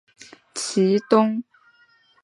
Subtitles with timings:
[0.03, 0.23] 台在
[0.55, 1.43] 其东。